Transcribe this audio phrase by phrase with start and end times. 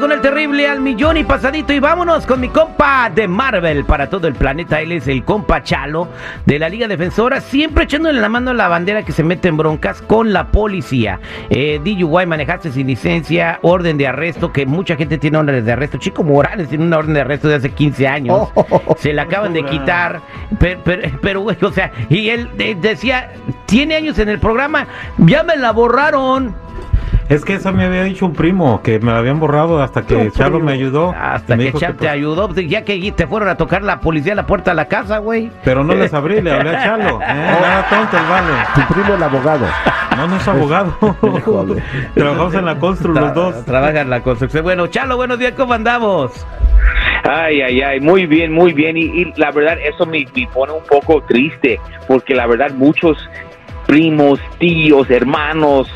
[0.00, 1.74] con el terrible al millón y pasadito.
[1.74, 4.80] Y vámonos con mi compa de Marvel para todo el planeta.
[4.80, 6.08] Él es el compa Chalo
[6.46, 9.58] de la Liga Defensora, siempre echándole la mano a la bandera que se mete en
[9.58, 11.20] broncas con la policía.
[11.50, 15.98] Eh, DUI, manejaste sin licencia, orden de arresto, que mucha gente tiene órdenes de arresto.
[15.98, 18.48] Chico Morales tiene una orden de arresto de hace 15 años.
[18.96, 20.22] se la acaban de quitar.
[20.58, 23.32] Pero, o sea, y él eh, decía,
[23.66, 24.86] tiene años en el programa,
[25.18, 26.69] ya me la borraron.
[27.30, 30.32] Es que eso me había dicho un primo, que me lo habían borrado hasta que
[30.32, 31.14] Chalo me ayudó.
[31.16, 34.32] Hasta que Chalo te pues ayudó, pues, ya que te fueron a tocar la policía
[34.32, 35.48] a la puerta de la casa, güey.
[35.62, 37.20] Pero no les abrí, le hablé a Chalo.
[37.30, 38.52] Eh, nada tonto el vale.
[38.74, 39.66] Tu primo el abogado.
[40.16, 40.96] No, no es abogado.
[42.14, 43.64] Trabajamos en la construcción los dos.
[43.64, 44.64] Trabaja en la construcción.
[44.64, 46.44] Bueno, Chalo, buenos días, ¿cómo andamos?
[47.22, 48.96] Ay, ay, ay, muy bien, muy bien.
[48.96, 51.78] Y, la verdad, eso me, me, pone un poco triste,
[52.08, 53.16] porque la verdad, muchos
[53.90, 55.88] primos, tíos, hermanos,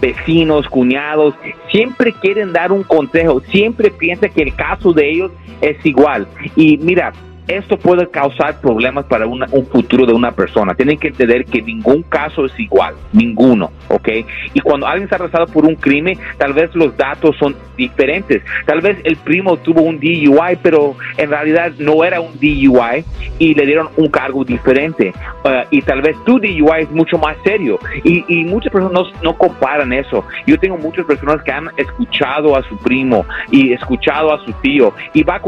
[0.00, 1.34] vecinos, cuñados,
[1.70, 6.26] siempre quieren dar un consejo, siempre piensan que el caso de ellos es igual.
[6.56, 7.12] Y mira,
[7.48, 10.74] esto puede causar problemas para un futuro de una persona.
[10.74, 14.08] Tienen que entender que ningún caso es igual, ninguno, ¿ok?
[14.54, 18.42] Y cuando alguien está arrestado por un crimen, tal vez los datos son diferentes.
[18.64, 23.04] Tal vez el primo tuvo un DUI, pero en realidad no era un DUI
[23.38, 25.12] y le dieron un cargo diferente.
[25.44, 27.78] Uh, y tal vez tu DUI es mucho más serio.
[28.04, 30.24] Y, muchas personas no, comparan eso.
[30.46, 34.94] Yo tengo muchas personas que han escuchado a su primo y escuchado a su tío
[35.12, 35.40] y, va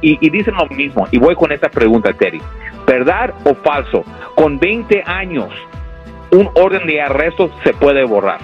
[0.00, 1.06] y, y dicen lo mismo.
[1.10, 2.40] Y voy con esta pregunta, Terry.
[2.86, 4.02] ¿Verdad o falso?
[4.34, 5.50] Con 20 años,
[6.30, 8.40] un orden de arresto se puede borrar.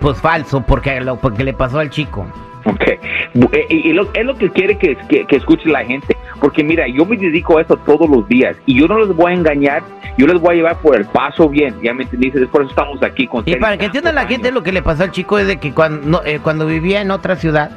[0.00, 2.26] Pues falso, porque lo porque le pasó al chico.
[2.66, 7.04] Ok, eh, y es lo que quiere que, que, escuche la gente, porque mira, yo
[7.04, 9.82] me dedico a eso todos los días y yo no les voy a engañar,
[10.16, 13.02] yo les voy a llevar por el paso bien, ya me entendiste, por eso estamos
[13.02, 15.46] aquí con Y para que entienda la gente lo que le pasó al chico es
[15.46, 17.70] de que cuando, eh, cuando vivía en otra ciudad,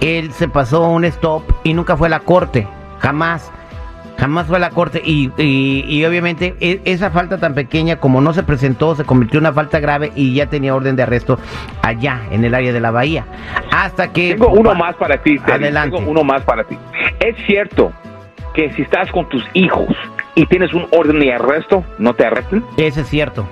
[0.00, 2.66] él se pasó un stop y nunca fue a la corte,
[3.00, 3.52] jamás.
[4.22, 8.32] Jamás fue a la corte y, y, obviamente e, esa falta tan pequeña como no
[8.32, 11.40] se presentó se convirtió en una falta grave y ya tenía orden de arresto
[11.82, 13.26] allá en el área de la bahía.
[13.72, 14.34] Hasta que...
[14.34, 15.40] Tengo uno más para ti.
[15.44, 15.96] Adelante.
[15.96, 16.78] Tengo uno más para ti.
[17.18, 17.92] Es cierto
[18.54, 19.88] que si estás con tus hijos
[20.36, 22.64] y tienes un orden de arresto, ¿no te arresten?
[22.76, 23.44] Ese es cierto.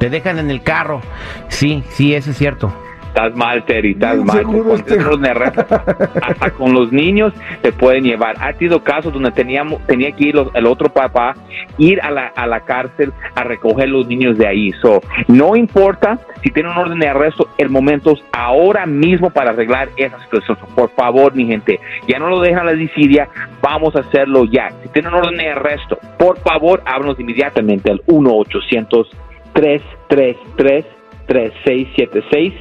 [0.00, 1.00] Te dejan en el carro.
[1.48, 2.70] Sí, sí, eso es cierto.
[3.10, 4.46] Estás mal, Terry, estás mal.
[6.22, 8.36] Hasta con los niños te pueden llevar.
[8.40, 11.34] Ha sido casos donde teníamos, tenía que ir el otro papá,
[11.76, 14.70] ir a la, a la cárcel a recoger los niños de ahí.
[14.80, 19.50] So, no importa si tiene un orden de arresto, el momento es ahora mismo para
[19.50, 20.56] arreglar esa situación.
[20.76, 23.28] Por favor, mi gente, ya no lo dejan la disidia,
[23.60, 24.68] vamos a hacerlo ya.
[24.84, 29.10] Si tiene un orden de arresto, por favor, háblanos inmediatamente al 1 800
[29.52, 30.86] 333
[31.26, 32.54] 3676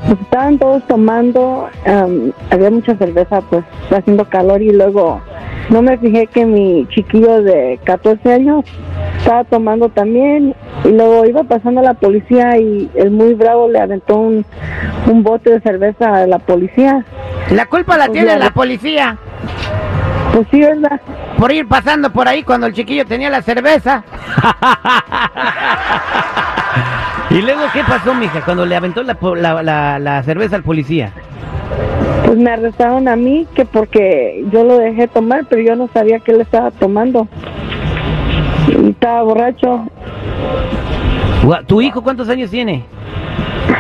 [0.07, 1.71] Pues estaban todos tomando,
[2.51, 5.23] había mucha cerveza, pues haciendo calor y luego
[5.71, 8.67] no me fijé que mi chiquillo de 14 años
[9.27, 10.55] estaba tomando también
[10.85, 14.45] y luego iba pasando la policía y el muy bravo le aventó un,
[15.25, 17.05] bote de cerveza a la policía.
[17.51, 19.19] La culpa la pues tiene la policía.
[20.33, 21.01] Pues sí, ¿verdad?
[21.39, 24.05] Por ir pasando por ahí cuando el chiquillo tenía la cerveza.
[27.31, 29.17] ¿Y luego qué pasó, mija, cuando le aventó la,
[29.61, 31.11] la, la cerveza al policía?
[32.25, 36.21] Pues me arrestaron a mí que porque yo lo dejé tomar, pero yo no sabía
[36.21, 37.27] que él estaba tomando.
[38.69, 39.87] Estaba borracho.
[41.67, 42.85] ¿Tu hijo cuántos años tiene?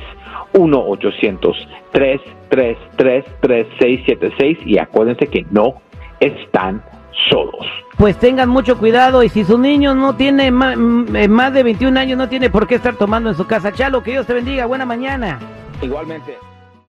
[3.40, 5.74] 1-800-333-3676 y acuérdense que no
[6.20, 6.82] están
[7.30, 7.66] solos.
[7.96, 11.62] Pues tengan mucho cuidado y si su niño no tiene ma- m- eh, más de
[11.62, 13.72] 21 años, no tiene por qué estar tomando en su casa.
[13.72, 14.66] Chalo, que Dios te bendiga.
[14.66, 15.38] Buena mañana.
[15.82, 16.38] Igualmente.